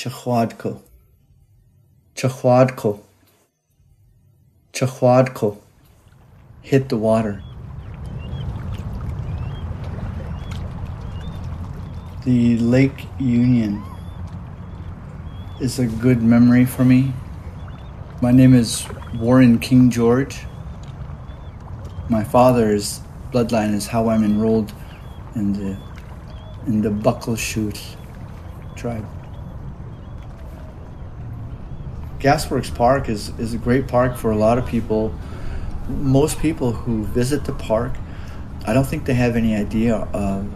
[0.00, 0.80] Chahuadco.
[2.14, 3.00] Chahuadco.
[4.72, 5.58] Chahuadco.
[6.62, 7.42] Hit the water.
[12.24, 13.84] The Lake Union
[15.60, 17.12] is a good memory for me.
[18.22, 18.86] My name is
[19.16, 20.46] Warren King George.
[22.08, 23.00] My father's
[23.32, 24.72] bloodline is how I'm enrolled
[25.34, 25.76] in the
[26.66, 27.78] in the Muckleshoot
[28.76, 29.06] tribe.
[32.20, 35.14] Gasworks Park is, is a great park for a lot of people.
[35.88, 37.94] Most people who visit the park,
[38.66, 40.46] I don't think they have any idea of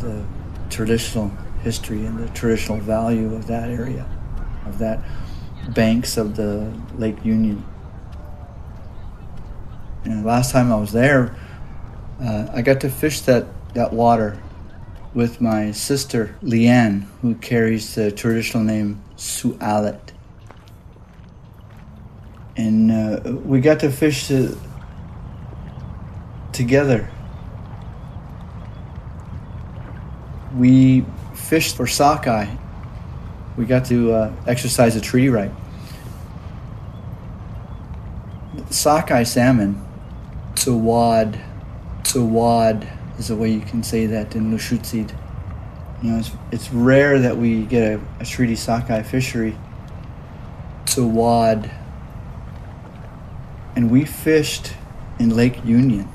[0.00, 0.24] the
[0.70, 1.28] traditional
[1.62, 4.06] history and the traditional value of that area,
[4.64, 5.02] of that
[5.74, 7.66] banks of the Lake Union.
[10.04, 11.34] And last time I was there,
[12.22, 14.40] uh, I got to fish that, that water
[15.14, 20.07] with my sister Leanne, who carries the traditional name Sualit.
[22.58, 24.48] And uh, we got to fish uh,
[26.52, 27.08] together.
[30.56, 32.52] We fished for sockeye.
[33.56, 35.52] We got to uh, exercise a treaty right.
[38.70, 39.80] Sockeye salmon,
[40.66, 41.40] wad,
[42.16, 45.16] wad is the way you can say that in Lushootseed.
[46.02, 49.56] You know, it's, it's rare that we get a, a treaty sockeye fishery.
[50.96, 51.70] wad,
[53.78, 54.72] and we fished
[55.20, 56.08] in Lake Union.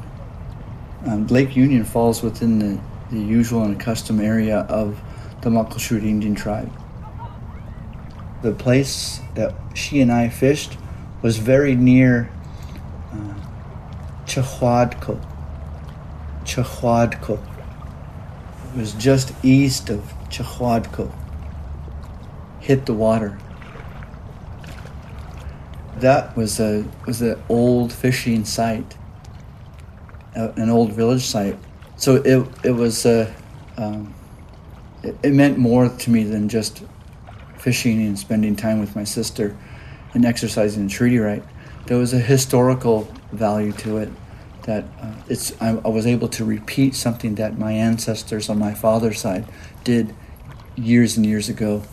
[1.06, 2.78] Um, Lake Union falls within the,
[3.10, 5.00] the usual and custom area of
[5.44, 6.70] the Muckleshoot Indian tribe.
[8.42, 10.78] The place that she and I fished
[11.22, 12.30] was very near
[13.14, 13.34] uh.
[14.26, 15.22] Chahuadco.
[18.74, 21.10] It was just east of Chahuadco.
[22.60, 23.40] Hit the water.
[25.98, 28.98] That was a was an old fishing site,
[30.36, 31.58] an old village site.
[31.98, 33.34] So it it was a,
[33.78, 34.14] um,
[35.04, 36.84] it, it meant more to me than just
[37.58, 39.56] fishing and spending time with my sister
[40.14, 41.44] and exercising the treaty right.
[41.86, 44.10] There was a historical value to it
[44.64, 48.74] that uh, it's I, I, was able to repeat something that my ancestors on my
[48.74, 49.46] father's side
[49.84, 50.16] did
[50.76, 51.84] years and years ago